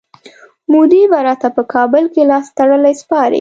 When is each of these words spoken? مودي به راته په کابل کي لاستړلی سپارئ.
مودي 0.71 1.03
به 1.11 1.19
راته 1.27 1.47
په 1.55 1.63
کابل 1.73 2.03
کي 2.13 2.21
لاستړلی 2.31 2.93
سپارئ. 3.01 3.29